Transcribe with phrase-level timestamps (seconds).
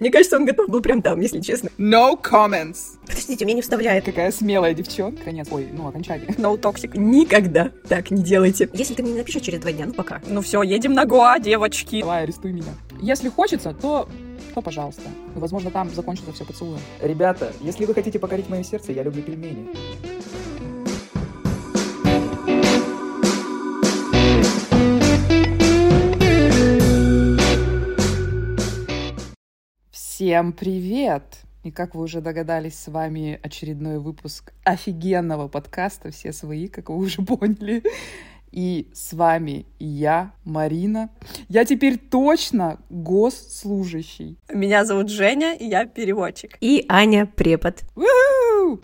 [0.00, 1.70] Мне кажется, он готов был прям там, если честно.
[1.78, 2.98] No comments.
[3.06, 4.04] Подождите, меня не вставляет.
[4.04, 5.24] Какая смелая девчонка.
[5.24, 5.48] Конец.
[5.50, 6.28] Ой, ну, окончание.
[6.38, 6.96] No toxic.
[6.96, 8.68] Никогда так не делайте.
[8.72, 10.20] Если ты мне не напишешь через два дня, ну пока.
[10.26, 12.00] Ну все, едем на Гоа, девочки.
[12.00, 12.74] Давай, арестуй меня.
[13.00, 14.08] Если хочется, то
[14.54, 15.02] то пожалуйста.
[15.34, 16.80] Возможно, там закончится все поцелуем.
[17.00, 19.68] Ребята, если вы хотите покорить мое сердце, я люблю пельмени.
[30.18, 31.22] Всем привет!
[31.62, 36.96] И как вы уже догадались, с вами очередной выпуск офигенного подкаста «Все свои», как вы
[36.96, 37.84] уже поняли.
[38.50, 41.10] И с вами я, Марина.
[41.48, 44.36] Я теперь точно госслужащий.
[44.52, 46.58] Меня зовут Женя, и я переводчик.
[46.60, 47.84] И Аня препод.
[47.94, 48.80] У-у-у!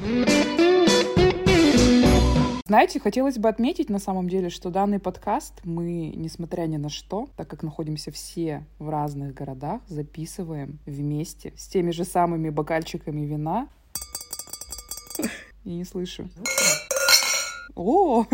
[2.67, 7.29] Знаете, хотелось бы отметить на самом деле, что данный подкаст мы, несмотря ни на что,
[7.37, 13.69] так как находимся все в разных городах, записываем вместе с теми же самыми бокальчиками вина.
[15.65, 16.31] Я не слышу.
[17.75, 18.25] О!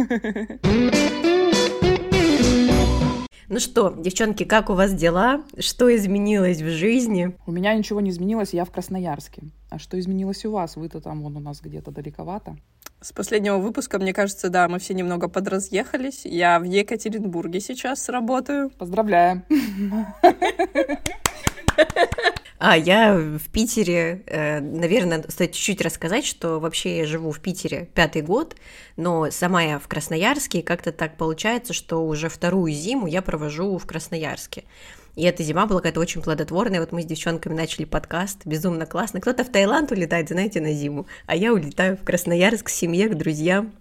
[3.48, 5.42] Ну что, девчонки, как у вас дела?
[5.58, 7.36] Что изменилось в жизни?
[7.48, 9.42] У меня ничего не изменилось, я в Красноярске.
[9.70, 10.76] А что изменилось у вас?
[10.76, 12.56] Вы-то там вон у нас где-то далековато.
[13.02, 16.22] С последнего выпуска, мне кажется, да, мы все немного подразъехались.
[16.24, 18.68] Я в Екатеринбурге сейчас работаю.
[18.70, 19.44] Поздравляем.
[22.62, 27.88] А я в Питере, э, наверное, стоит чуть-чуть рассказать, что вообще я живу в Питере
[27.94, 28.54] пятый год,
[28.98, 33.78] но сама я в Красноярске, и как-то так получается, что уже вторую зиму я провожу
[33.78, 34.64] в Красноярске.
[35.20, 36.80] И эта зима была какая-то очень плодотворная.
[36.80, 39.20] Вот мы с девчонками начали подкаст, безумно классно.
[39.20, 43.14] Кто-то в Таиланд улетает, знаете, на зиму, а я улетаю в Красноярск к семье, к
[43.14, 43.72] друзьям.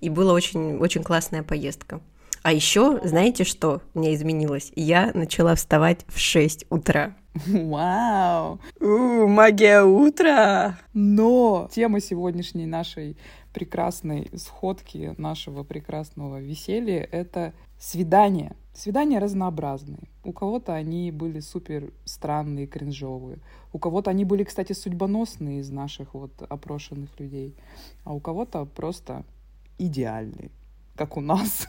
[0.00, 2.00] И была очень, очень классная поездка.
[2.44, 4.70] А еще, знаете, что у меня изменилось?
[4.76, 7.16] Я начала вставать в 6 утра.
[7.44, 8.60] Вау!
[8.78, 10.78] У, магия утра!
[10.92, 13.16] Но тема сегодняшней нашей
[13.52, 17.52] прекрасной сходки, нашего прекрасного веселья— это
[17.84, 18.56] свидания.
[18.72, 20.08] Свидания разнообразные.
[20.24, 23.38] У кого-то они были супер странные, кринжовые.
[23.72, 27.54] У кого-то они были, кстати, судьбоносные из наших вот опрошенных людей.
[28.04, 29.24] А у кого-то просто
[29.78, 30.50] идеальные,
[30.96, 31.68] как у нас.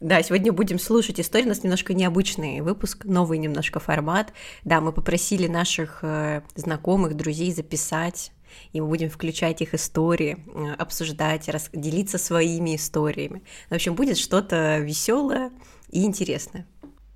[0.00, 1.46] Да, сегодня будем слушать истории.
[1.46, 4.34] У нас немножко необычный выпуск, новый немножко формат.
[4.62, 8.30] Да, мы попросили наших э, знакомых, друзей записать
[8.72, 11.70] и мы будем включать их истории, э, обсуждать, рас...
[11.72, 13.42] делиться своими историями.
[13.70, 15.50] В общем, будет что-то веселое
[15.90, 16.66] и интересное.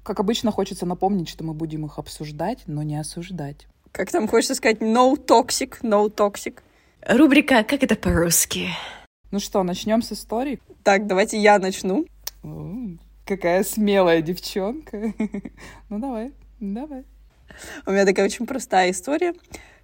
[0.02, 3.66] Как обычно, хочется напомнить, что мы будем их обсуждать, но не осуждать.
[3.92, 6.60] Как там хочется сказать no toxic, no toxic.
[7.06, 8.68] Рубрика «Как это по-русски?»
[9.30, 10.60] Ну что, начнем с истории?
[10.82, 12.06] Так, давайте я начну.
[12.42, 12.96] О,
[13.26, 15.12] какая смелая девчонка.
[15.90, 17.04] Ну давай, давай.
[17.84, 19.34] У меня такая очень простая история.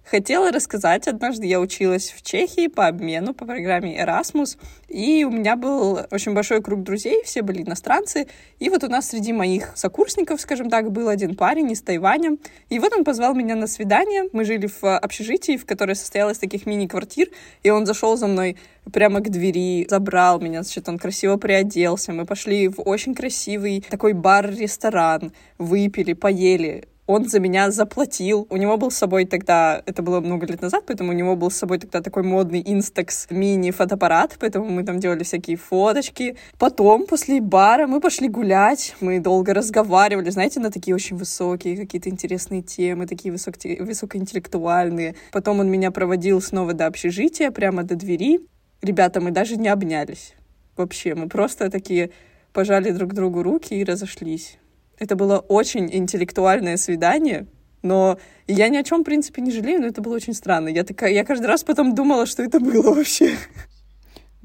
[0.05, 4.55] Хотела рассказать, однажды я училась в Чехии по обмену по программе Erasmus,
[4.87, 8.27] и у меня был очень большой круг друзей, все были иностранцы,
[8.59, 12.37] и вот у нас среди моих сокурсников, скажем так, был один парень из Тайваня,
[12.69, 16.67] и вот он позвал меня на свидание, мы жили в общежитии, в которое состоялось таких
[16.67, 17.29] мини-квартир,
[17.63, 18.57] и он зашел за мной
[18.93, 24.13] прямо к двери, забрал меня, значит, он красиво приоделся, мы пошли в очень красивый такой
[24.13, 28.47] бар-ресторан, выпили, поели, он за меня заплатил.
[28.49, 31.51] У него был с собой тогда, это было много лет назад, поэтому у него был
[31.51, 36.37] с собой тогда такой модный Instax мини-фотоаппарат, поэтому мы там делали всякие фоточки.
[36.57, 42.09] Потом, после бара, мы пошли гулять, мы долго разговаривали, знаете, на такие очень высокие какие-то
[42.09, 45.15] интересные темы, такие высоко высокоинтеллектуальные.
[45.31, 48.41] Потом он меня проводил снова до общежития, прямо до двери.
[48.81, 50.33] Ребята, мы даже не обнялись.
[50.75, 52.09] Вообще, мы просто такие
[52.51, 54.57] пожали друг другу руки и разошлись.
[54.99, 57.47] Это было очень интеллектуальное свидание,
[57.81, 58.17] но
[58.47, 60.69] я ни о чем, в принципе, не жалею, но это было очень странно.
[60.69, 63.35] Я такая, я каждый раз потом думала, что это было вообще.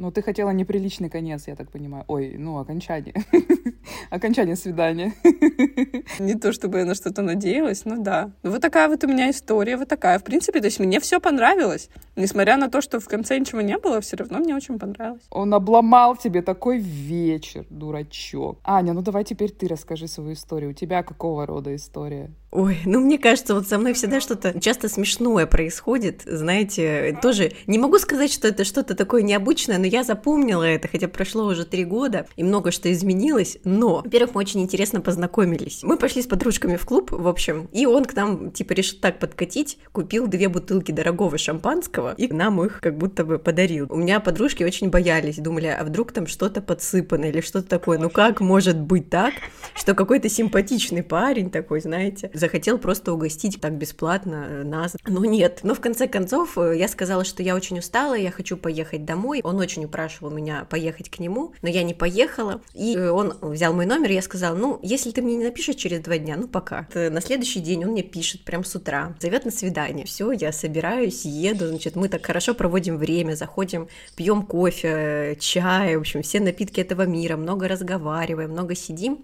[0.01, 2.05] Ну, ты хотела неприличный конец, я так понимаю.
[2.09, 3.15] Ой, ну, окончание.
[4.11, 5.13] окончание свидания.
[6.19, 8.31] Не то, чтобы я на что-то надеялась, но да.
[8.43, 10.19] Ну, вот такая вот у меня история, вот такая.
[10.19, 11.91] В принципе, то есть мне все понравилось.
[12.21, 15.23] Несмотря на то, что в конце ничего не было, все равно мне очень понравилось.
[15.31, 18.59] Он обломал тебе такой вечер, дурачок.
[18.65, 20.71] Аня, ну давай теперь ты расскажи свою историю.
[20.71, 22.31] У тебя какого рода история?
[22.53, 27.79] Ой, ну мне кажется, вот со мной всегда что-то часто смешное происходит, знаете, тоже не
[27.79, 31.85] могу сказать, что это что-то такое необычное, но я запомнила это, хотя прошло уже три
[31.85, 35.85] года, и много что изменилось, но, во-первых, мы очень интересно познакомились.
[35.85, 39.21] Мы пошли с подружками в клуб, в общем, и он к нам, типа, решил так
[39.21, 43.87] подкатить, купил две бутылки дорогого шампанского, И нам их как будто бы подарил.
[43.91, 47.99] У меня подружки очень боялись, думали, а вдруг там что-то подсыпано или что-то такое.
[47.99, 49.35] Ну как может быть так,
[49.75, 54.97] что какой-то симпатичный парень такой, знаете, захотел просто угостить так бесплатно э, нас?
[55.07, 55.61] Ну нет.
[55.63, 59.41] Но в конце концов э, я сказала, что я очень устала, я хочу поехать домой.
[59.43, 62.61] Он очень упрашивал меня поехать к нему, но я не поехала.
[62.75, 66.01] И э, он взял мой номер, я сказала, ну, если ты мне не напишешь через
[66.01, 66.89] два дня, ну пока.
[66.95, 70.07] На следующий день он мне пишет прям с утра, зовет на свидание.
[70.07, 76.01] Все, я собираюсь, еду, значит, мы так хорошо проводим время, заходим, пьем кофе, чай, в
[76.01, 79.21] общем, все напитки этого мира, много разговариваем, много сидим.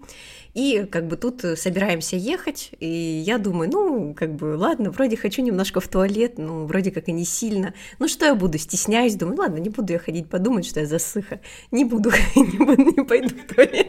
[0.53, 5.43] И как бы тут собираемся ехать, и я думаю, ну, как бы, ладно, вроде хочу
[5.43, 7.73] немножко в туалет, ну, вроде как и не сильно.
[7.99, 11.41] Ну, что я буду, стесняюсь, думаю, ладно, не буду я ходить подумать, что я засыха.
[11.71, 13.87] Не буду, не, буду, не пойду в туалет.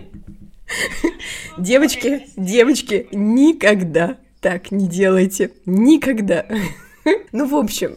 [1.56, 5.52] Девочки, девочки, никогда так не делайте.
[5.66, 6.46] Никогда.
[7.32, 7.96] Ну, в общем,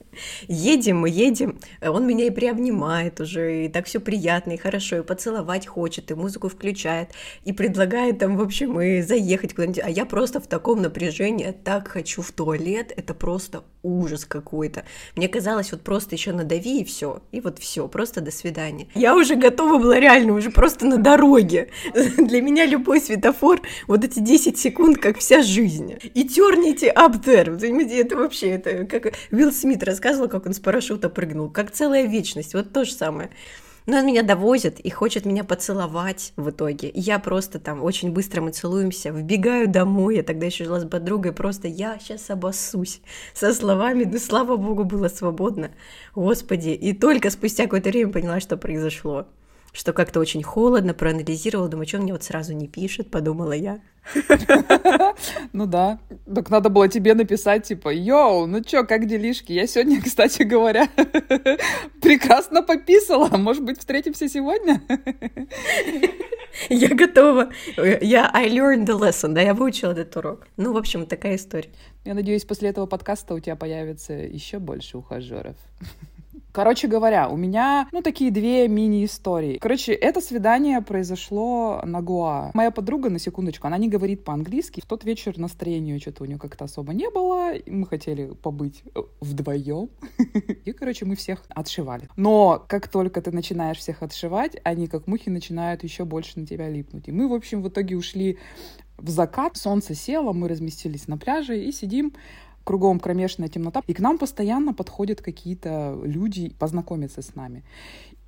[0.47, 5.03] едем мы, едем, он меня и приобнимает уже, и так все приятно, и хорошо, и
[5.03, 7.09] поцеловать хочет, и музыку включает,
[7.43, 11.87] и предлагает там, в общем, и заехать куда-нибудь, а я просто в таком напряжении, так
[11.87, 14.83] хочу в туалет, это просто ужас какой-то.
[15.15, 18.87] Мне казалось, вот просто еще надави и все, и вот все, просто до свидания.
[18.93, 21.69] Я уже готова была реально, уже просто на дороге.
[22.17, 25.95] Для меня любой светофор, вот эти 10 секунд, как вся жизнь.
[26.13, 31.09] И терните up there, это вообще, это как Уилл Смит рассказывал, как он с парашюта
[31.09, 33.29] прыгнул, как целая вечность, вот то же самое.
[33.87, 36.91] Но он меня довозит и хочет меня поцеловать в итоге.
[36.93, 41.33] Я просто там очень быстро мы целуемся, вбегаю домой, я тогда еще жила с подругой,
[41.33, 43.01] просто я сейчас обоссусь
[43.33, 45.71] со словами, да слава богу, было свободно,
[46.13, 46.69] господи.
[46.69, 49.27] И только спустя какое-то время поняла, что произошло
[49.71, 53.79] что как-то очень холодно, проанализировала, думаю, что он мне вот сразу не пишет, подумала я.
[55.53, 55.99] Ну да.
[56.33, 59.51] Так надо было тебе написать, типа, йоу, ну чё, как делишки?
[59.51, 60.89] Я сегодня, кстати говоря,
[62.01, 63.37] прекрасно пописала.
[63.37, 64.81] Может быть, встретимся сегодня?
[66.69, 67.49] Я готова.
[68.01, 70.47] Я I learned the lesson, да, я выучила этот урок.
[70.57, 71.69] Ну, в общем, такая история.
[72.03, 75.55] Я надеюсь, после этого подкаста у тебя появится еще больше ухажеров.
[76.51, 79.57] Короче говоря, у меня, ну, такие две мини-истории.
[79.57, 82.51] Короче, это свидание произошло на Гуа.
[82.53, 84.81] Моя подруга, на секундочку, она не говорит по-английски.
[84.81, 87.53] В тот вечер настроения что-то у нее как-то особо не было.
[87.67, 89.89] Мы хотели побыть э, вдвоем.
[90.65, 92.09] И, короче, мы всех отшивали.
[92.15, 96.69] Но как только ты начинаешь всех отшивать, они как мухи начинают еще больше на тебя
[96.69, 97.07] липнуть.
[97.07, 98.37] И мы, в общем, в итоге ушли
[98.97, 102.13] в закат, солнце село, мы разместились на пляже и сидим,
[102.63, 107.63] кругом кромешная темнота, и к нам постоянно подходят какие-то люди познакомиться с нами.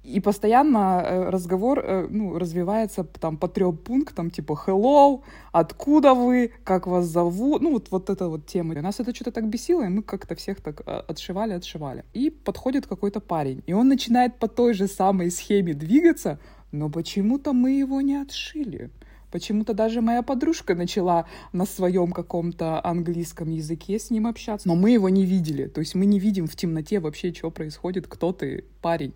[0.04, 5.22] И постоянно э, разговор э, ну, развивается там по трем пунктам, типа «hello»,
[5.54, 8.74] «откуда вы», «как вас зовут», ну вот, вот эта вот тема.
[8.74, 12.04] И нас это что-то так бесило, и мы как-то всех так э, отшивали, отшивали.
[12.14, 16.38] И подходит какой-то парень, и он начинает по той же самой схеме двигаться,
[16.74, 18.90] но почему-то мы его не отшили.
[19.34, 24.92] Почему-то даже моя подружка начала на своем каком-то английском языке с ним общаться, но мы
[24.92, 25.66] его не видели.
[25.66, 29.16] То есть мы не видим в темноте вообще, что происходит, кто ты, парень.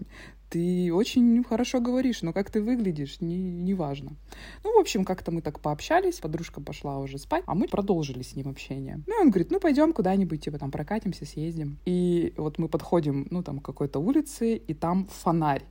[0.50, 4.16] Ты очень хорошо говоришь, но как ты выглядишь, не, не важно.
[4.64, 8.36] Ну, в общем, как-то мы так пообщались, подружка пошла уже спать, а мы продолжили с
[8.36, 9.04] ним общение.
[9.06, 11.78] Ну, и он говорит, ну, пойдем куда-нибудь, типа, там, прокатимся, съездим.
[11.86, 15.64] И вот мы подходим, ну, там, к какой-то улице, и там фонарь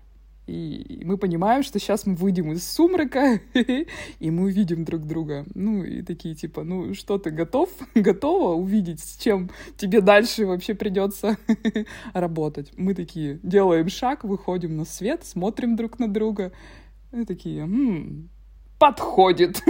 [0.47, 5.45] и мы понимаем, что сейчас мы выйдем из сумрака, и мы увидим друг друга.
[5.55, 10.75] Ну, и такие типа, ну что ты готов, готова увидеть, с чем тебе дальше вообще
[10.75, 11.37] придется
[12.13, 12.73] работать?
[12.77, 16.53] Мы такие делаем шаг, выходим на свет, смотрим друг на друга,
[17.13, 18.29] и такие, м-м,
[18.79, 19.63] подходит.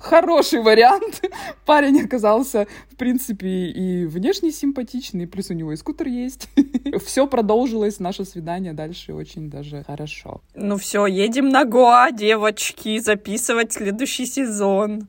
[0.00, 1.22] Хороший вариант.
[1.66, 6.48] Парень оказался, в принципе, и внешне симпатичный, плюс у него и скутер есть.
[7.04, 10.40] все продолжилось, наше свидание дальше очень даже хорошо.
[10.54, 15.08] Ну все, едем на Гоа, девочки, записывать следующий сезон.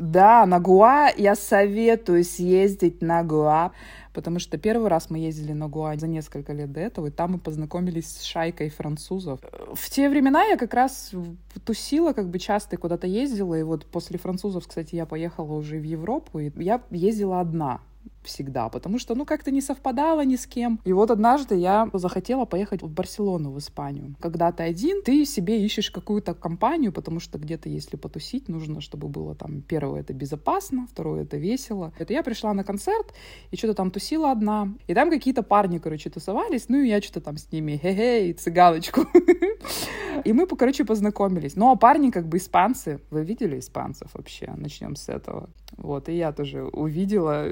[0.00, 3.72] Да, на Гуа я советую съездить на Гуа,
[4.12, 7.32] потому что первый раз мы ездили на Гуа за несколько лет до этого, и там
[7.32, 9.40] мы познакомились с шайкой французов.
[9.74, 11.12] В те времена я как раз
[11.64, 15.84] тусила, как бы часто куда-то ездила, и вот после французов, кстати, я поехала уже в
[15.84, 17.80] Европу, и я ездила одна
[18.28, 20.80] всегда, потому что, ну, как-то не совпадало ни с кем.
[20.84, 24.14] И вот однажды я захотела поехать в Барселону, в Испанию.
[24.20, 29.08] Когда ты один, ты себе ищешь какую-то компанию, потому что где-то, если потусить, нужно, чтобы
[29.08, 31.92] было там, первое, это безопасно, второе, это весело.
[31.98, 33.14] Это я пришла на концерт
[33.50, 34.68] и что-то там тусила одна.
[34.86, 39.06] И там какие-то парни, короче, тусовались, ну, и я что-то там с ними, хе-хей, цыганочку.
[40.24, 41.56] И мы, короче, познакомились.
[41.56, 43.00] Ну, а парни как бы испанцы.
[43.10, 44.52] Вы видели испанцев вообще?
[44.56, 45.50] Начнем с этого.
[45.76, 47.46] Вот, и я тоже увидела,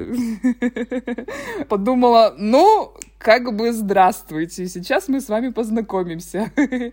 [1.69, 6.51] подумала, ну, как бы здравствуйте, сейчас мы с вами познакомимся.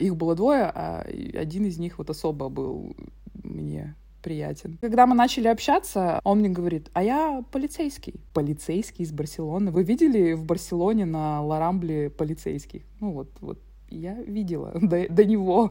[0.00, 1.04] Их было двое, а
[1.34, 2.96] один из них вот особо был
[3.42, 4.78] мне приятен.
[4.80, 8.14] Когда мы начали общаться, он мне говорит, а я полицейский.
[8.32, 9.70] Полицейский из Барселоны.
[9.70, 12.82] Вы видели в Барселоне на Ларамбле полицейских?
[13.00, 13.58] Ну вот, вот
[13.98, 15.70] я видела до, до него.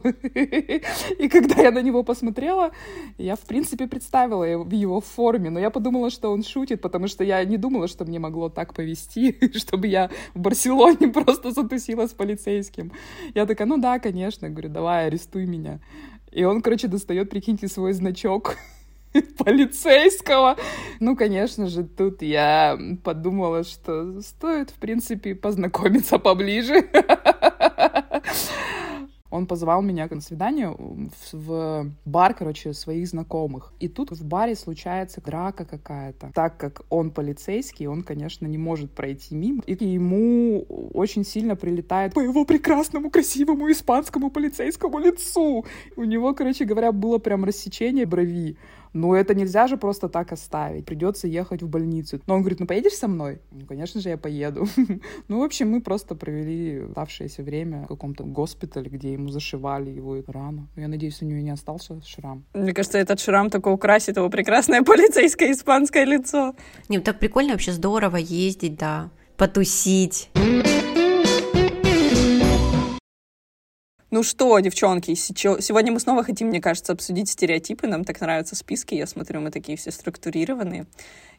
[1.18, 2.72] И когда я на него посмотрела,
[3.18, 7.08] я, в принципе, представила его в его форме, но я подумала, что он шутит, потому
[7.08, 12.06] что я не думала, что мне могло так повести, чтобы я в Барселоне просто затусила
[12.06, 12.92] с полицейским.
[13.34, 14.48] Я такая, ну да, конечно.
[14.48, 15.80] говорю, давай, арестуй меня.
[16.30, 18.56] И он, короче, достает, прикиньте, свой значок
[19.38, 20.56] полицейского.
[21.00, 26.88] Ну, конечно же, тут я подумала, что стоит, в принципе, познакомиться поближе.
[29.32, 30.76] Он позвал меня на свидание
[31.32, 33.72] в бар, короче, своих знакомых.
[33.80, 36.30] И тут в баре случается драка какая-то.
[36.34, 39.62] Так как он полицейский, он, конечно, не может пройти мимо.
[39.64, 45.64] И ему очень сильно прилетает по его прекрасному, красивому испанскому полицейскому лицу.
[45.96, 48.58] У него, короче говоря, было прям рассечение брови.
[48.92, 50.84] Ну, это нельзя же просто так оставить.
[50.84, 52.20] Придется ехать в больницу.
[52.26, 53.40] Но он говорит, ну, поедешь со мной?
[53.50, 54.66] Ну, конечно же, я поеду.
[55.28, 60.22] ну, в общем, мы просто провели оставшееся время в каком-то госпитале, где ему зашивали его
[60.26, 60.68] рану.
[60.76, 62.44] Я надеюсь, у него не остался шрам.
[62.54, 66.54] Мне кажется, этот шрам такой украсит его прекрасное полицейское испанское лицо.
[66.88, 70.30] Не, ну так прикольно, вообще здорово ездить, да, потусить.
[74.12, 77.86] Ну что, девчонки, сегодня мы снова хотим, мне кажется, обсудить стереотипы.
[77.86, 78.94] Нам так нравятся списки.
[78.94, 80.84] Я смотрю, мы такие все структурированные.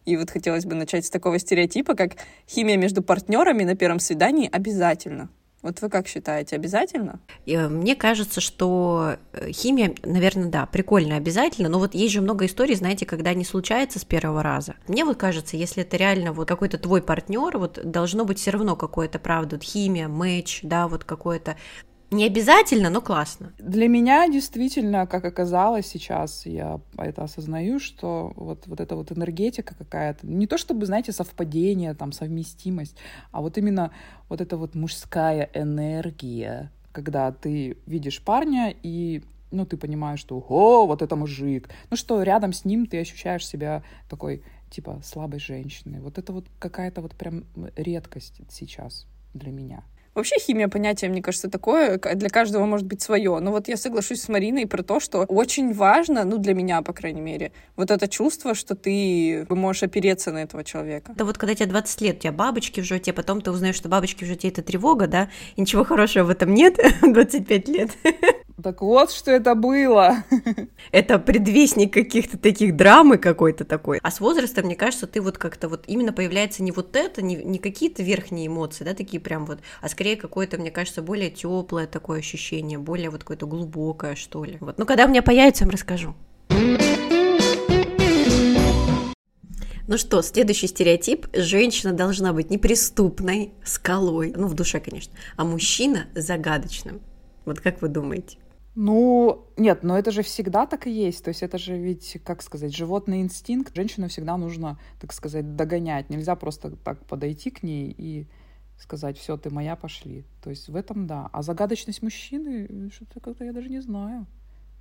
[0.06, 2.14] И вот хотелось бы начать с такого стереотипа, как
[2.50, 5.30] химия между партнерами на первом свидании обязательно.
[5.62, 7.20] Вот вы как считаете, обязательно?
[7.46, 12.48] Э, мне кажется, что э, химия, наверное, да, прикольно, обязательно, но вот есть же много
[12.48, 14.74] историй, знаете, когда не случается с первого раза.
[14.88, 18.76] Мне вот кажется, если это реально вот какой-то твой партнер, вот должно быть все равно
[18.76, 21.56] какое-то, правда, вот химия, матч, да, вот какое-то
[22.14, 23.54] не обязательно, но классно.
[23.58, 29.76] Для меня действительно, как оказалось сейчас, я это осознаю, что вот, вот эта вот энергетика
[29.76, 32.96] какая-то, не то чтобы, знаете, совпадение, там, совместимость,
[33.32, 33.92] а вот именно
[34.30, 40.88] вот эта вот мужская энергия, когда ты видишь парня и ну, ты понимаешь, что, о,
[40.88, 41.70] вот это мужик.
[41.92, 44.42] Ну что, рядом с ним ты ощущаешь себя такой,
[44.72, 46.00] типа, слабой женщиной.
[46.00, 49.84] Вот это вот какая-то вот прям редкость сейчас для меня.
[50.16, 53.40] Вообще химия понятие, мне кажется, такое, для каждого может быть свое.
[53.40, 56.94] Но вот я соглашусь с Мариной про то, что очень важно, ну для меня, по
[56.94, 61.14] крайней мере, вот это чувство, что ты можешь опереться на этого человека.
[61.16, 63.90] Да вот когда тебе 20 лет, у тебя бабочки в животе, потом ты узнаешь, что
[63.90, 67.92] бабочки в животе— это тревога, да, и ничего хорошего в этом нет 25 лет.
[68.64, 70.24] Так вот, что это было.
[70.94, 74.00] Это предвестник каких-то таких драмы какой-то такой.
[74.02, 77.36] А с возрастом, мне кажется, ты вот как-то вот именно появляется не вот это, не,
[77.36, 81.88] не какие-то верхние эмоции, да, такие прям вот, а скорее какое-то, мне кажется, более теплое
[81.88, 84.58] такое ощущение, более вот какое-то глубокое, что ли.
[84.62, 84.78] Вот.
[84.78, 86.16] Ну, когда у меня появится, я вам расскажу.
[89.88, 91.28] Ну что, следующий стереотип.
[91.34, 97.02] Женщина должна быть неприступной, скалой, ну, в душе, конечно, а мужчина загадочным.
[97.44, 98.38] Вот как вы думаете?
[98.76, 101.24] Ну, нет, но это же всегда так и есть.
[101.24, 103.76] То есть это же ведь, как сказать, животный инстинкт.
[103.76, 106.10] Женщину всегда нужно, так сказать, догонять.
[106.10, 108.28] Нельзя просто так подойти к ней и
[108.80, 110.26] сказать, все, ты моя, пошли.
[110.42, 111.30] То есть в этом да.
[111.32, 114.26] А загадочность мужчины, что-то как-то я даже не знаю.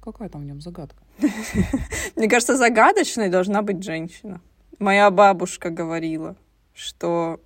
[0.01, 1.03] Какая там в нем загадка?
[2.17, 4.41] Мне кажется, загадочной должна быть женщина.
[4.79, 6.35] Моя бабушка говорила,
[6.73, 7.41] что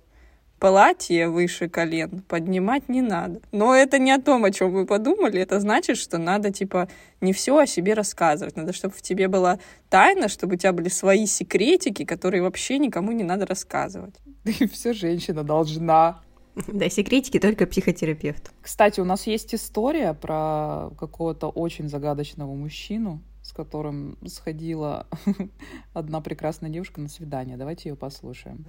[0.59, 3.41] платье выше колен поднимать не надо.
[3.51, 5.39] Но это не о том, о чем вы подумали.
[5.39, 6.87] Это значит, что надо, типа,
[7.21, 8.55] не все о себе рассказывать.
[8.55, 9.59] Надо, чтобы в тебе была
[9.89, 14.15] тайна, чтобы у тебя были свои секретики, которые вообще никому не надо рассказывать.
[14.45, 16.21] И все женщина должна.
[16.67, 18.51] Да, секретики только психотерапевт.
[18.61, 25.05] Кстати, у нас есть история про какого-то очень загадочного мужчину, с которым сходила
[25.93, 27.57] одна прекрасная девушка на свидание.
[27.57, 28.65] Давайте ее послушаем.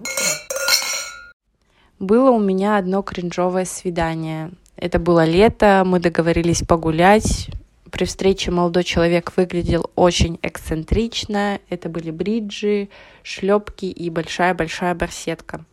[1.98, 4.52] Было у меня одно кринжовое свидание.
[4.76, 7.50] Это было лето, мы договорились погулять.
[7.90, 11.58] При встрече молодой человек выглядел очень эксцентрично.
[11.68, 12.88] Это были бриджи,
[13.24, 15.64] шлепки и большая-большая барсетка.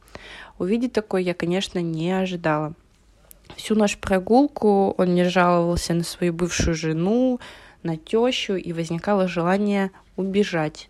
[0.57, 2.73] Увидеть такое я, конечно, не ожидала.
[3.55, 7.39] Всю нашу прогулку он не жаловался на свою бывшую жену,
[7.83, 10.89] на тещу, и возникало желание убежать.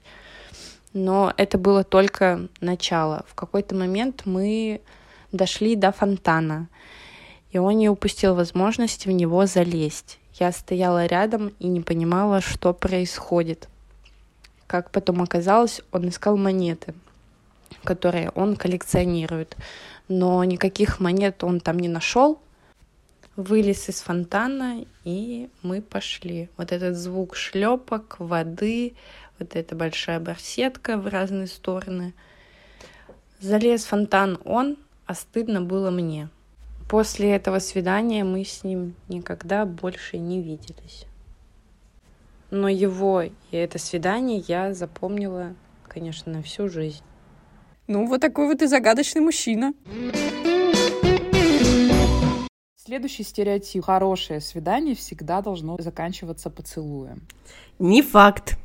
[0.93, 3.25] Но это было только начало.
[3.27, 4.79] В какой-то момент мы
[5.35, 6.67] дошли до фонтана.
[7.51, 10.19] И он не упустил возможности в него залезть.
[10.33, 13.69] Я стояла рядом и не понимала, что происходит.
[14.67, 16.93] Как потом оказалось, он искал монеты,
[17.83, 19.55] которые он коллекционирует.
[20.07, 22.39] Но никаких монет он там не нашел.
[23.35, 26.49] Вылез из фонтана, и мы пошли.
[26.57, 28.95] Вот этот звук шлепок, воды,
[29.39, 32.13] вот эта большая барсетка в разные стороны.
[33.39, 36.29] Залез в фонтан он, а стыдно было мне.
[36.89, 41.05] После этого свидания мы с ним никогда больше не виделись.
[42.51, 45.55] Но его и это свидание я запомнила,
[45.87, 47.01] конечно, на всю жизнь.
[47.87, 49.73] Ну, вот такой вот и загадочный мужчина.
[52.75, 53.83] Следующий стереотип.
[53.83, 57.27] Хорошее свидание всегда должно заканчиваться поцелуем.
[57.79, 58.57] Не факт.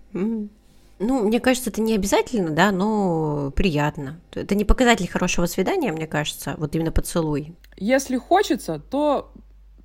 [1.02, 4.20] Ну, мне кажется, это не обязательно, да, но приятно.
[4.34, 7.56] Это не показатель хорошего свидания, мне кажется, вот именно поцелуй.
[7.78, 9.32] Если хочется, то,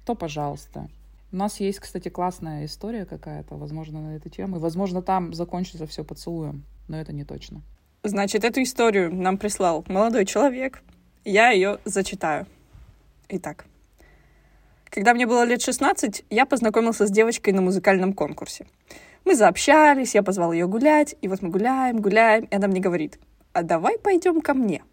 [0.05, 0.89] то пожалуйста.
[1.31, 4.57] У нас есть, кстати, классная история какая-то, возможно, на эту тему.
[4.57, 7.61] И, возможно, там закончится все поцелуем, но это не точно.
[8.03, 10.83] Значит, эту историю нам прислал молодой человек.
[11.23, 12.45] Я ее зачитаю.
[13.29, 13.65] Итак.
[14.83, 18.65] Когда мне было лет 16, я познакомился с девочкой на музыкальном конкурсе.
[19.25, 23.19] Мы заобщались, я позвал ее гулять, и вот мы гуляем, гуляем, и она мне говорит,
[23.53, 24.83] а давай пойдем ко мне.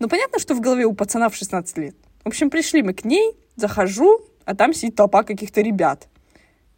[0.00, 1.94] Ну, понятно, что в голове у пацана в 16 лет.
[2.24, 6.08] В общем, пришли мы к ней, захожу, а там сидит толпа каких-то ребят.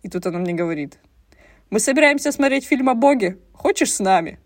[0.03, 0.99] И тут она мне говорит,
[1.71, 4.39] мы собираемся смотреть фильм о Боге, хочешь с нами?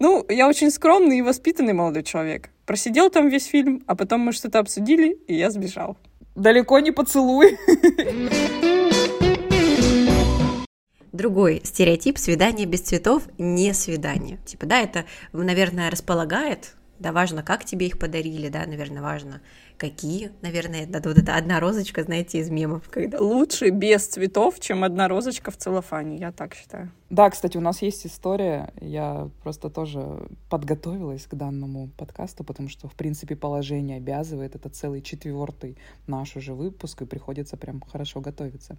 [0.00, 2.50] Ну, я очень скромный и воспитанный молодой человек.
[2.66, 5.96] Просидел там весь фильм, а потом мы что-то обсудили, и я сбежал.
[6.34, 7.56] Далеко не поцелуй.
[11.14, 14.38] другой стереотип свидание без цветов не свидание.
[14.44, 19.40] Типа, да, это, наверное, располагает, да, важно, как тебе их подарили, да, наверное, важно,
[19.76, 23.20] какие, наверное, это вот эта одна розочка, знаете, из мемов, когда...
[23.20, 26.90] Лучше без цветов, чем одна розочка в целлофане, я так считаю.
[27.10, 32.88] Да, кстати, у нас есть история, я просто тоже подготовилась к данному подкасту, потому что,
[32.88, 38.76] в принципе, положение обязывает, это целый четвертый наш уже выпуск, и приходится прям хорошо готовиться.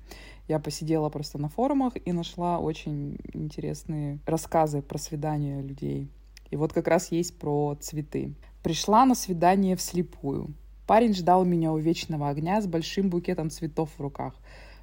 [0.47, 6.09] Я посидела просто на форумах и нашла очень интересные рассказы про свидания людей.
[6.51, 8.33] И вот как раз есть про цветы.
[8.63, 10.53] Пришла на свидание вслепую.
[10.87, 14.35] Парень ждал меня у вечного огня с большим букетом цветов в руках.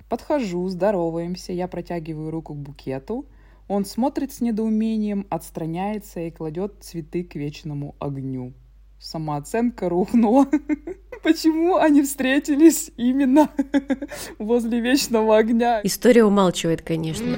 [0.08, 3.24] Подхожу, здороваемся, я протягиваю руку к букету.
[3.68, 8.52] Он смотрит с недоумением, отстраняется и кладет цветы к вечному огню.
[8.98, 10.46] Самооценка рухнула.
[11.22, 13.48] Почему они встретились именно
[14.38, 15.80] возле вечного огня?
[15.84, 17.36] История умалчивает, конечно.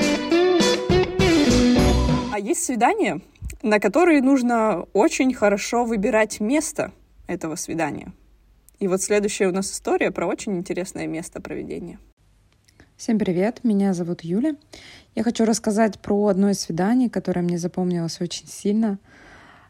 [2.32, 3.20] А есть свидания,
[3.64, 6.92] на которые нужно очень хорошо выбирать место
[7.26, 8.12] этого свидания.
[8.78, 11.98] И вот следующая у нас история про очень интересное место проведения.
[12.98, 14.56] Всем привет, меня зовут Юля.
[15.14, 18.98] Я хочу рассказать про одно из свиданий, которое мне запомнилось очень сильно.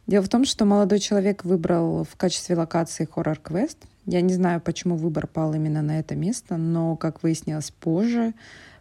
[0.09, 3.79] Дело в том, что молодой человек выбрал в качестве локации хоррор-квест.
[4.07, 8.35] Я не знаю, почему выбор пал именно на это место, но, как выяснилось позже,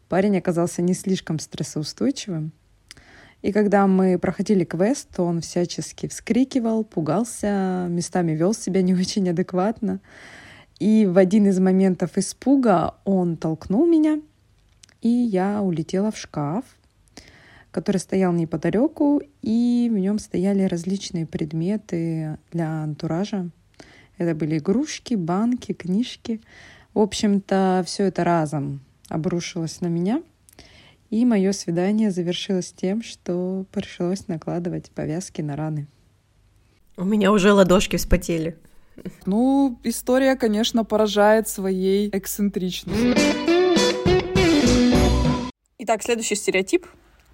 [0.10, 2.52] парень оказался не слишком стрессоустойчивым.
[3.44, 9.30] И когда мы проходили квест, то он всячески вскрикивал, пугался, местами вел себя не очень
[9.30, 10.00] адекватно.
[10.80, 14.22] И в один из моментов испуга он толкнул меня,
[15.02, 16.64] и я улетела в шкаф,
[17.72, 23.50] который стоял неподалеку, и в нем стояли различные предметы для антуража.
[24.18, 26.40] Это были игрушки, банки, книжки.
[26.94, 28.80] В общем-то, все это разом
[29.10, 30.24] обрушилось на меня—
[31.14, 35.86] и мое свидание завершилось тем, что пришлось накладывать повязки на раны.
[36.98, 38.58] У меня уже ладошки вспотели.
[39.28, 43.14] Ну, история, конечно, поражает своей эксцентричностью.
[45.78, 46.88] Итак, следующий стереотип.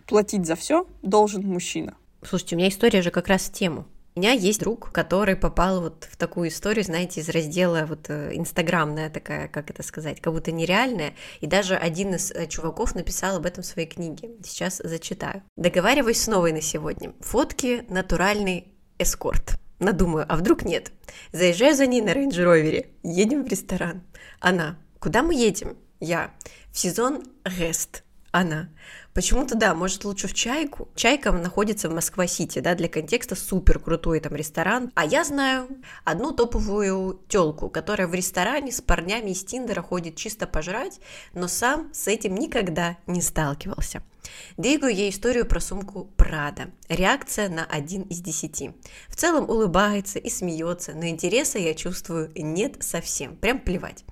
[0.07, 1.95] Платить за все должен мужчина.
[2.21, 3.85] Слушайте, у меня история же как раз в тему.
[4.19, 8.31] У меня есть друг, который попал вот в такую историю, знаете, из раздела вот э,
[8.33, 11.13] инстаграмная такая, как это сказать, как будто нереальная.
[11.39, 14.31] И даже один из э, чуваков написал об этом в своей книге.
[14.43, 15.41] Сейчас зачитаю.
[15.55, 17.13] Договариваюсь с новой на сегодня.
[17.21, 19.57] Фотки натуральный эскорт.
[19.79, 20.91] Надумаю, а вдруг нет?
[21.31, 22.87] Заезжаю за ней на рейндж-ровере.
[23.03, 24.03] Едем в ресторан.
[24.41, 24.77] Она.
[24.99, 25.77] Куда мы едем?
[26.01, 26.31] Я.
[26.73, 28.03] В сезон Гест.
[28.31, 28.67] Она.
[29.19, 30.87] Почему-то да, может лучше в Чайку.
[30.95, 34.93] Чайка находится в Москва-Сити, да, для контекста супер крутой там ресторан.
[34.95, 35.67] А я знаю
[36.05, 41.01] одну топовую телку, которая в ресторане с парнями из Тиндера ходит чисто пожрать,
[41.33, 44.03] но сам с этим никогда не сталкивался.
[44.55, 46.71] Двигаю ей историю про сумку Прада.
[46.87, 48.71] Реакция на один из десяти.
[49.09, 53.35] В целом улыбается и смеется, но интереса я чувствую нет совсем.
[53.35, 54.05] Прям плевать.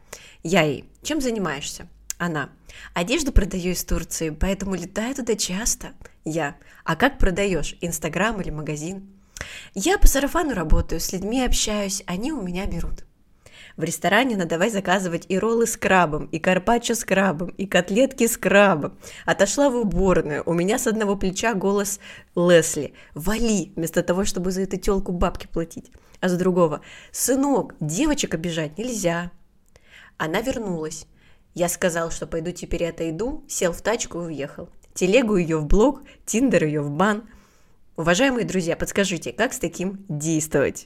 [0.43, 1.87] Я ей, чем занимаешься?
[2.17, 2.49] Она.
[2.93, 5.89] Одежду продаю из Турции, поэтому летаю туда часто.
[6.25, 6.55] Я.
[6.83, 7.75] А как продаешь?
[7.81, 9.07] Инстаграм или магазин?
[9.75, 13.05] Я по сарафану работаю, с людьми общаюсь, они у меня берут.
[13.75, 18.25] В ресторане надо давай заказывать и роллы с крабом, и карпаччо с крабом, и котлетки
[18.25, 18.97] с крабом.
[19.23, 20.41] Отошла в уборную.
[20.47, 21.99] У меня с одного плеча голос
[22.35, 22.95] Лесли.
[23.13, 25.91] Вали, вместо того, чтобы за эту телку бабки платить.
[26.21, 26.81] А с другого.
[27.11, 29.29] Сынок, девочек обижать нельзя.
[30.17, 31.05] Она вернулась.
[31.57, 34.69] Я сказал, что пойду теперь отойду, сел в тачку и уехал.
[34.93, 37.27] Телегу ее в блог, Тиндер ее в бан.
[37.95, 40.85] Уважаемые друзья, подскажите, как с таким действовать?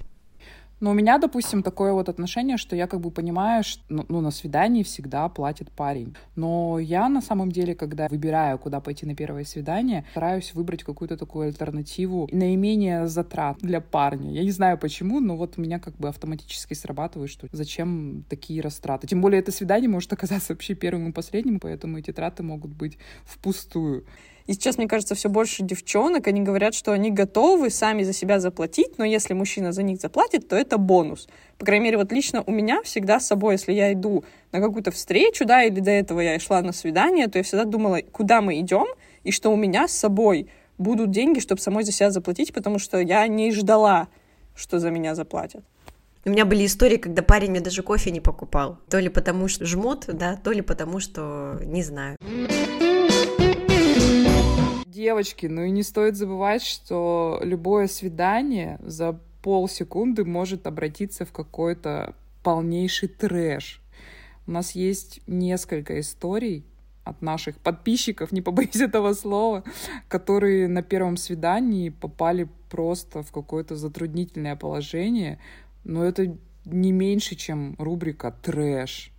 [0.81, 4.19] Но у меня, допустим, такое вот отношение, что я как бы понимаю, что ну, ну,
[4.19, 6.15] на свидании всегда платит парень.
[6.35, 11.17] Но я на самом деле, когда выбираю, куда пойти на первое свидание, стараюсь выбрать какую-то
[11.17, 14.31] такую альтернативу, наименее затрат для парня.
[14.31, 18.61] Я не знаю почему, но вот у меня как бы автоматически срабатывает, что зачем такие
[18.61, 19.05] растраты.
[19.05, 22.97] Тем более это свидание может оказаться вообще первым и последним, поэтому эти траты могут быть
[23.23, 24.05] впустую.
[24.47, 28.39] И сейчас, мне кажется, все больше девчонок, они говорят, что они готовы сами за себя
[28.39, 31.27] заплатить, но если мужчина за них заплатит, то это бонус.
[31.57, 34.91] По крайней мере, вот лично у меня всегда с собой, если я иду на какую-то
[34.91, 38.59] встречу, да, или до этого я шла на свидание, то я всегда думала, куда мы
[38.59, 38.87] идем,
[39.23, 42.99] и что у меня с собой будут деньги, чтобы самой за себя заплатить, потому что
[42.99, 44.07] я не ждала,
[44.55, 45.63] что за меня заплатят.
[46.23, 48.77] У меня были истории, когда парень мне даже кофе не покупал.
[48.89, 52.17] То ли потому, что жмот, да, то ли потому, что не знаю.
[55.01, 62.13] Девочки, ну и не стоит забывать, что любое свидание за полсекунды может обратиться в какой-то
[62.43, 63.81] полнейший трэш.
[64.45, 66.63] У нас есть несколько историй
[67.03, 69.63] от наших подписчиков, не побоюсь этого слова,
[70.07, 75.39] которые на первом свидании попали просто в какое-то затруднительное положение,
[75.83, 79.11] но это не меньше, чем рубрика «Трэш».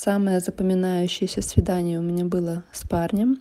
[0.00, 3.40] Самое запоминающееся свидание у меня было с парнем,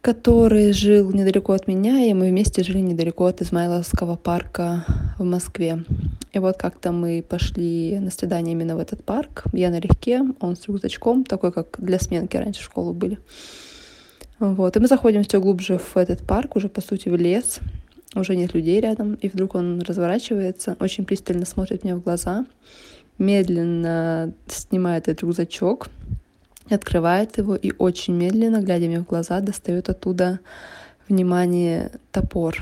[0.00, 4.84] который жил недалеко от меня, и мы вместе жили недалеко от Измайловского парка
[5.18, 5.82] в Москве.
[6.32, 9.46] И вот как-то мы пошли на свидание именно в этот парк.
[9.52, 13.18] Я налегке, он с рюкзачком, такой, как для сменки раньше в школу были.
[14.38, 14.76] Вот.
[14.76, 17.58] И мы заходим все глубже в этот парк, уже по сути в лес.
[18.14, 19.14] Уже нет людей рядом.
[19.14, 22.46] И вдруг он разворачивается, очень пристально смотрит мне в глаза
[23.18, 25.88] медленно снимает этот рюкзачок,
[26.70, 30.40] открывает его и очень медленно, глядя мне в глаза, достает оттуда,
[31.08, 32.56] внимание, топор.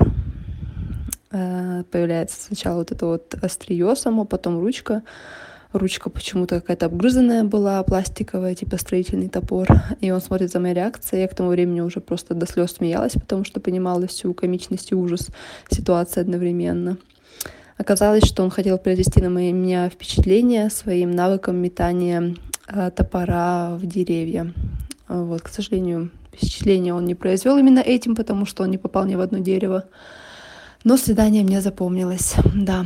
[1.31, 5.03] Э, появляется сначала вот это вот острие само, потом ручка.
[5.73, 9.67] Ручка почему-то какая-то обгрызанная была, пластиковая, типа строительный топор.
[9.99, 11.23] И он смотрит за моей реакцией.
[11.23, 14.95] Я к тому времени уже просто до слез смеялась, потому что понимала всю комичность и
[14.95, 15.27] ужас
[15.69, 16.97] ситуации одновременно.
[17.77, 22.35] Оказалось, что он хотел произвести на меня впечатление своим навыком метания
[22.67, 24.51] э, топора в деревья.
[25.07, 29.15] Вот, к сожалению, впечатление он не произвел именно этим, потому что он не попал ни
[29.15, 29.85] в одно дерево.
[30.83, 32.85] Но свидание мне запомнилось, да.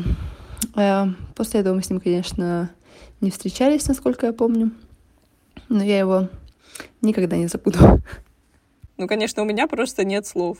[0.76, 2.70] Э, после этого мы с ним, конечно,
[3.22, 4.72] не встречались, насколько я помню.
[5.70, 6.28] Но я его
[7.02, 8.02] никогда не забуду.
[8.98, 10.58] Ну, конечно, у меня просто нет слов.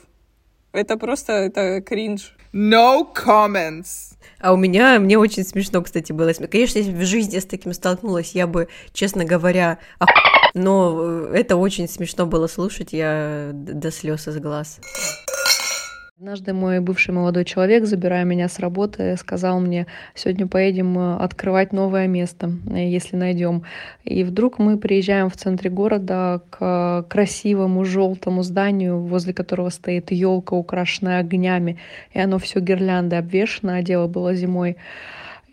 [0.74, 2.34] Это просто это кринж.
[2.54, 4.16] No comments.
[4.40, 6.34] А у меня, мне очень смешно, кстати, было.
[6.34, 10.10] Конечно, если в жизни с таким столкнулась, я бы, честно говоря, ох...
[10.54, 14.80] но это очень смешно было слушать, я до слез из глаз.
[16.22, 21.74] Однажды мой бывший молодой человек, забирая меня с работы, сказал мне, сегодня поедем э, открывать
[21.74, 23.64] новое место, э, если найдем.
[24.04, 30.54] И вдруг мы приезжаем в центре города к красивому желтому зданию, возле которого стоит елка,
[30.54, 31.80] украшенная огнями,
[32.14, 34.78] и оно все гирлянды обвешено, а дело было зимой.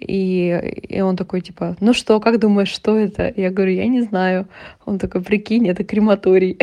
[0.01, 3.33] И, и он такой, типа, ну что, как думаешь, что это?
[3.37, 4.47] Я говорю, я не знаю.
[4.85, 6.57] Он такой, прикинь, это крематорий.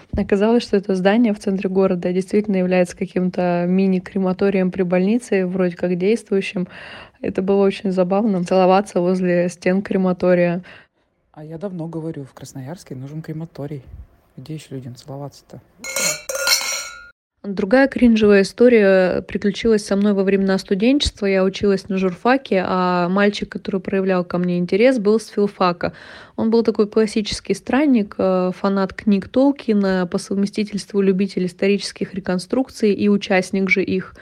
[0.16, 5.98] Оказалось, что это здание в центре города действительно является каким-то мини-крематорием при больнице, вроде как
[5.98, 6.66] действующим.
[7.20, 10.62] Это было очень забавно, целоваться возле стен крематория.
[11.32, 13.82] А я давно говорю, в Красноярске нужен крематорий.
[14.36, 15.60] Где еще людям целоваться-то?
[17.44, 21.24] Другая кринжевая история приключилась со мной во времена студенчества.
[21.24, 25.92] Я училась на журфаке, а мальчик, который проявлял ко мне интерес, был с филфака.
[26.34, 33.08] Он был такой классический странник, э, фанат книг Толкина, по совместительству любитель исторических реконструкций и
[33.08, 34.16] участник же их.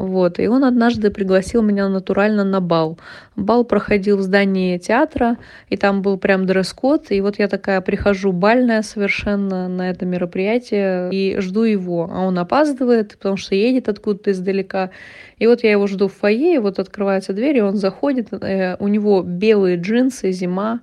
[0.00, 0.38] Вот.
[0.38, 2.98] И он однажды пригласил меня натурально на бал.
[3.36, 5.36] Бал проходил в здании театра,
[5.68, 7.06] и там был прям дресс-код.
[7.10, 12.10] И вот я такая прихожу бальная совершенно на это мероприятие и жду его.
[12.12, 14.90] А он опаздывает, потому что едет откуда-то издалека.
[15.38, 18.28] И вот я его жду в фойе, и вот открывается дверь, и он заходит.
[18.32, 20.80] Э, у него белые джинсы, зима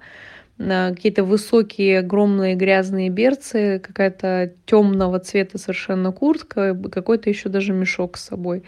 [0.58, 8.26] какие-то высокие, огромные грязные берцы, какая-то темного цвета совершенно куртка, какой-то еще даже мешок с
[8.26, 8.64] собой.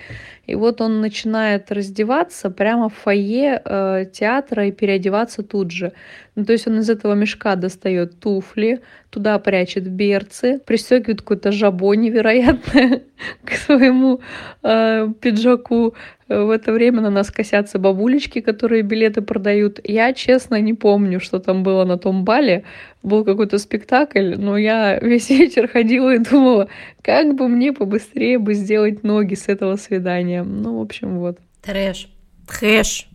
[0.45, 5.93] И вот он начинает раздеваться прямо в фойе э, театра и переодеваться тут же.
[6.39, 11.93] Ну, то есть он из этого мешка достает туфли, туда прячет берцы, пристегивает какое-то жабо
[11.95, 13.01] невероятное
[13.43, 14.21] к своему
[14.63, 15.95] э, пиджаку.
[16.29, 19.81] В это время на нас косятся бабулечки, которые билеты продают.
[19.83, 22.63] Я, честно, не помню, что там было на том бале.
[23.03, 26.69] Был какой-то спектакль, но я весь вечер ходила и думала,
[27.01, 30.43] как бы мне побыстрее бы сделать ноги с этого свидания.
[30.43, 31.37] Ну, в общем, вот.
[31.61, 32.07] Трэш.
[32.47, 33.09] Трэш.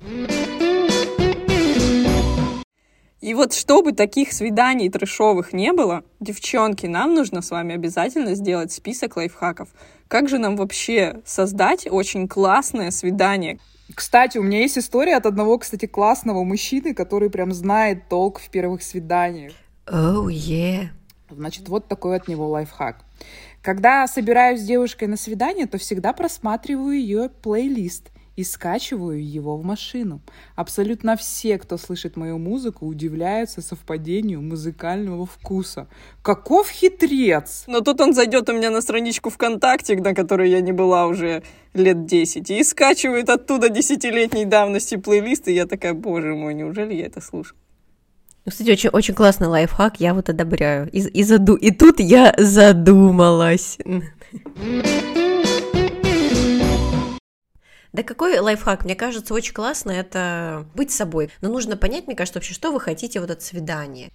[3.25, 8.71] И вот чтобы таких свиданий трешовых не было, девчонки, нам нужно с вами обязательно сделать
[8.71, 9.71] список лайфхаков.
[10.09, 13.61] Как же нам вообще создать очень классное свидание?
[13.95, 18.51] Кстати, у меня есть история от одного, кстати, классного мужчины, который прям знает толк в
[18.51, 19.55] первых свиданиях.
[19.91, 20.89] Оу, oh, yeah.
[21.31, 23.07] Значит, вот такой от него лайфхак.
[23.63, 29.65] Когда собираюсь с девушкой на свидание, то всегда просматриваю ее плейлист и скачиваю его в
[29.65, 30.21] машину.
[30.57, 35.89] Абсолютно все, кто слышит мою музыку, удивляются совпадению музыкального вкуса.
[36.23, 37.65] Каков хитрец!
[37.67, 41.43] Но тут он зайдет у меня на страничку ВКонтакте, на которой я не была уже
[41.75, 47.07] лет 10, и скачивает оттуда десятилетней давности плейлисты, и я такая, боже мой, неужели я
[47.07, 47.59] это слушаю?
[48.45, 50.91] Ну, кстати, очень, очень классный лайфхак, я вот одобряю.
[50.91, 51.55] И, и, заду...
[51.55, 53.79] и тут я задумалась.
[57.95, 58.85] Да какой лайфхак?
[58.85, 61.31] Мне кажется, очень классно это быть собой.
[61.41, 64.11] Но нужно понять, мне кажется, вообще, что вы хотите вот от свидания.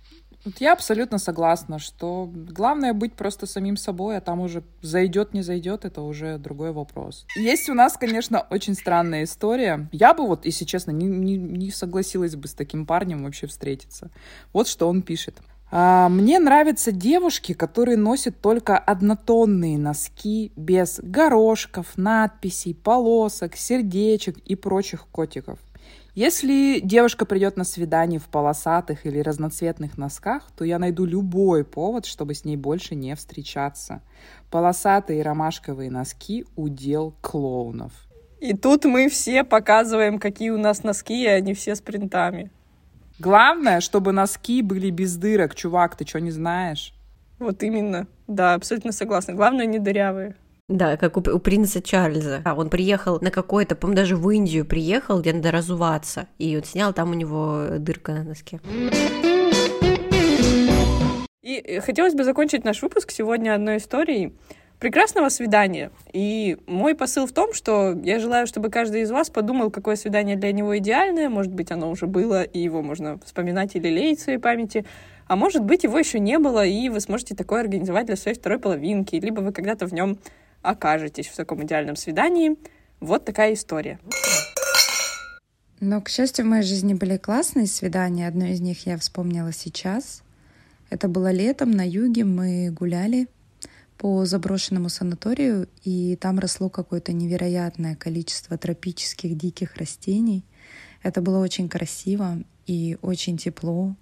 [0.59, 5.85] Я абсолютно согласна, что главное быть просто самим собой, а там уже зайдет, не зайдет,
[5.85, 7.25] это уже другой вопрос.
[7.37, 9.87] Есть у нас, конечно, очень странная история.
[9.93, 14.11] Я бы вот, если честно, не, не, не согласилась бы с таким парнем вообще встретиться.
[14.51, 15.37] Вот что он пишет.
[15.71, 24.55] А, мне нравятся девушки, которые носят только однотонные носки без горошков, надписей, полосок, сердечек и
[24.55, 25.59] прочих котиков.
[26.15, 32.05] Если девушка придет на свидание в полосатых или разноцветных носках, то я найду любой повод,
[32.05, 34.01] чтобы с ней больше не встречаться.
[34.49, 37.93] Полосатые ромашковые носки– удел клоунов.
[38.41, 42.51] И тут мы все показываем, какие у нас носки, и они все с принтами.
[43.19, 45.53] Главное, чтобы носки были без дырок.
[45.53, 46.93] Чувак, ты что, не знаешь?
[47.37, 48.07] Вот именно.
[48.27, 49.33] Да, абсолютно согласна.
[49.33, 50.35] Главное, не дырявые.
[50.69, 52.41] Да, как у, у принца Чарльза.
[52.45, 56.27] А, он приехал на какой-то, по-моему, даже в Индию приехал, где надо разуваться.
[56.37, 58.61] И он снял, там у него дырка на носке.
[61.41, 64.37] И хотелось бы закончить наш выпуск сегодня одной историей
[64.79, 65.91] прекрасного свидания.
[66.13, 70.37] И мой посыл в том, что я желаю, чтобы каждый из вас подумал, какое свидание
[70.37, 71.29] для него идеальное.
[71.29, 74.85] Может быть, оно уже было, и его можно вспоминать или леять в своей памяти.
[75.27, 78.57] А может быть, его еще не было, и вы сможете такое организовать для своей второй
[78.57, 80.17] половинки, либо вы когда-то в нем
[80.61, 82.55] окажетесь в таком идеальном свидании.
[82.99, 83.99] Вот такая история.
[85.79, 88.27] Но, к счастью, в моей жизни были классные свидания.
[88.27, 90.23] Одно из них я вспомнила сейчас.
[90.89, 93.27] Это было летом на юге, мы гуляли
[93.99, 100.45] по заброшенному санаторию, и там росло какое-то невероятное количество тропических диких растений.
[101.03, 103.93] Это было очень красиво и очень тепло.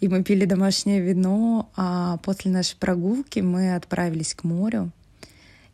[0.00, 4.90] И мы пили домашнее вино, а после нашей прогулки мы отправились к морю.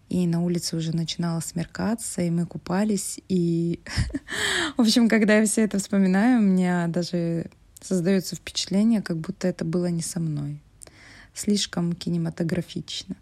[0.08, 3.20] И на улице уже начинало смеркаться, и мы купались.
[3.28, 3.78] И,
[4.76, 7.46] в общем, когда я все это вспоминаю, у меня даже
[7.80, 10.60] создается впечатление, как будто это было не со мной.
[11.32, 13.16] Слишком кинематографично.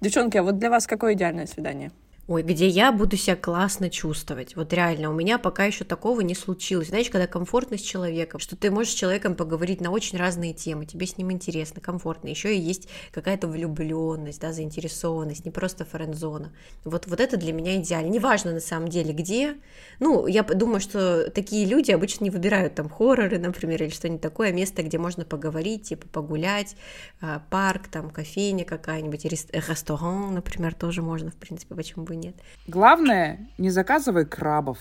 [0.00, 1.90] Девчонки, а вот для вас какое идеальное свидание?
[2.28, 4.54] Ой, где я буду себя классно чувствовать.
[4.54, 6.88] Вот реально, у меня пока еще такого не случилось.
[6.88, 10.84] Знаешь, когда комфортно с человеком, что ты можешь с человеком поговорить на очень разные темы,
[10.84, 12.28] тебе с ним интересно, комфортно.
[12.28, 16.52] Еще и есть какая-то влюбленность, да, заинтересованность, не просто френдзона.
[16.84, 18.10] Вот, вот это для меня идеально.
[18.10, 19.56] Неважно на самом деле где.
[19.98, 24.52] Ну, я думаю, что такие люди обычно не выбирают там хорроры, например, или что-нибудь такое,
[24.52, 26.76] место, где можно поговорить, типа погулять,
[27.22, 32.36] а, парк, там, кофейня какая-нибудь, ресторан, например, тоже можно, в принципе, почему бы нет.
[32.66, 34.78] Главное, не заказывай крабов.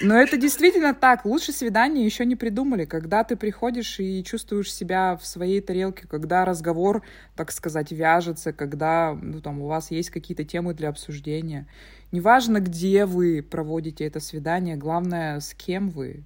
[0.00, 1.24] Но это действительно так.
[1.24, 2.84] Лучше свидания еще не придумали.
[2.84, 7.02] Когда ты приходишь и чувствуешь себя в своей тарелке, когда разговор,
[7.36, 11.68] так сказать, вяжется, когда ну, там, у вас есть какие-то темы для обсуждения.
[12.10, 16.24] Неважно, где вы проводите это свидание, главное, с кем вы.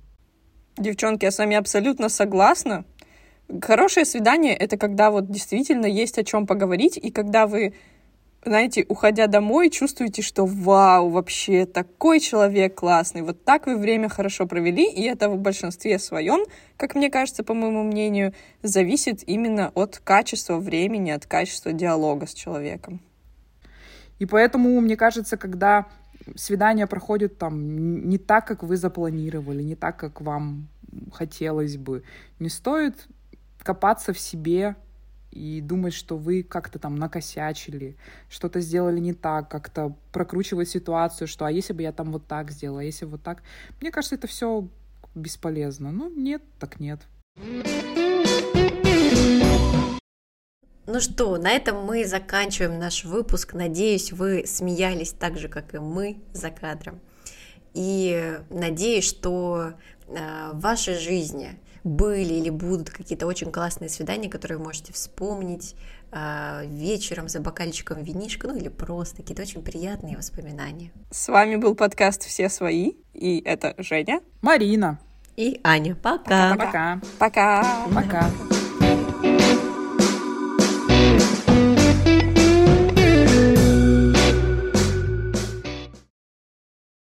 [0.78, 2.86] Девчонки, я с вами абсолютно согласна.
[3.62, 7.74] Хорошее свидание— это когда вот действительно есть о чем поговорить, и когда вы
[8.44, 13.22] знаете, уходя домой, чувствуете, что вау, вообще такой человек классный.
[13.22, 16.44] Вот так вы время хорошо провели, и это в большинстве своем,
[16.76, 22.34] как мне кажется, по моему мнению, зависит именно от качества времени, от качества диалога с
[22.34, 23.00] человеком.
[24.18, 25.86] И поэтому, мне кажется, когда
[26.36, 30.68] свидание проходит там не так, как вы запланировали, не так, как вам
[31.12, 32.02] хотелось бы,
[32.38, 33.06] не стоит
[33.62, 34.76] копаться в себе,
[35.38, 37.96] и думать, что вы как-то там накосячили,
[38.28, 42.50] что-то сделали не так, как-то прокручивать ситуацию, что а если бы я там вот так
[42.50, 43.42] сделала, а если вот так.
[43.80, 44.68] Мне кажется, это все
[45.14, 45.92] бесполезно.
[45.92, 47.00] Ну, нет, так нет.
[50.86, 53.52] Ну что, на этом мы заканчиваем наш выпуск.
[53.52, 57.00] Надеюсь, вы смеялись так же, как и мы за кадром.
[57.74, 59.74] И надеюсь, что
[60.06, 65.74] э, в вашей жизни были или будут какие-то очень классные свидания, которые вы можете вспомнить
[66.12, 70.92] э, вечером за бокальчиком винишка, ну или просто какие-то очень приятные воспоминания.
[71.10, 74.98] С вами был подкаст «Все свои», и это Женя, Марина
[75.36, 75.94] и Аня.
[75.94, 76.56] Пока.
[76.56, 77.00] Пока.
[77.18, 77.86] Пока.
[77.94, 78.57] Пока.